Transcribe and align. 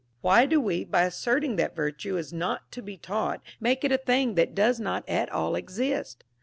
Why 0.21 0.47
do 0.47 0.59
we, 0.59 0.83
by 0.83 1.03
asserting 1.03 1.57
that 1.57 1.75
virtue 1.75 2.17
is 2.17 2.33
not 2.33 2.71
to 2.71 2.81
be 2.81 2.97
taught, 2.97 3.39
make 3.59 3.83
it 3.83 3.91
a 3.91 3.99
thing 3.99 4.33
that 4.33 4.55
does 4.55 4.79
not 4.79 5.07
at 5.07 5.31
all 5.31 5.53
exist 5.53 6.23